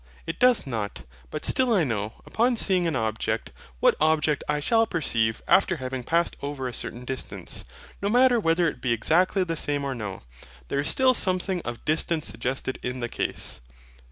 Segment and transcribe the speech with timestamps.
[0.25, 4.87] It doth not; but still I know, upon seeing an object, what object I shall
[4.87, 7.65] perceive after having passed over a certain distance:
[8.01, 10.23] no matter whether it be exactly the same or no:
[10.69, 13.59] there is still something of distance suggested in the case.